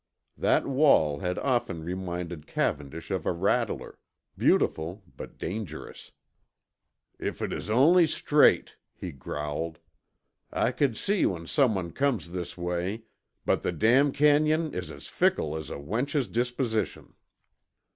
That 0.35 0.65
wall 0.65 1.19
had 1.19 1.37
often 1.37 1.83
reminded 1.83 2.47
Cavendish 2.47 3.11
of 3.11 3.27
a 3.27 3.31
rattler, 3.31 3.99
beautiful 4.35 5.03
but 5.15 5.37
dangerous. 5.37 6.11
"If 7.19 7.39
it 7.39 7.53
uz 7.53 7.69
only 7.69 8.07
straight," 8.07 8.77
he 8.95 9.11
growled, 9.11 9.77
"I 10.51 10.71
c'd 10.71 10.97
see 10.97 11.27
when 11.27 11.45
someone 11.45 11.91
comes 11.91 12.31
this 12.31 12.57
way. 12.57 13.03
But 13.45 13.61
the 13.61 13.71
damn 13.71 14.11
canyon 14.11 14.73
is 14.73 14.89
as 14.89 15.07
fickle 15.07 15.55
as 15.55 15.69
a 15.69 15.75
wench's 15.75 16.27
disposition." 16.27 17.13